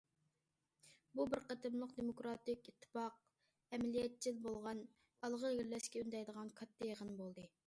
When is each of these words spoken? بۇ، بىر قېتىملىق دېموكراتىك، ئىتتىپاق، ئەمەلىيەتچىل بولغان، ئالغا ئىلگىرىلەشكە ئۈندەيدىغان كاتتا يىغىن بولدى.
بۇ، 1.17 1.25
بىر 1.33 1.43
قېتىملىق 1.51 1.93
دېموكراتىك، 1.99 2.71
ئىتتىپاق، 2.71 3.19
ئەمەلىيەتچىل 3.77 4.43
بولغان، 4.49 4.85
ئالغا 4.91 5.53
ئىلگىرىلەشكە 5.55 6.05
ئۈندەيدىغان 6.07 6.55
كاتتا 6.63 6.91
يىغىن 6.95 7.15
بولدى. 7.23 7.49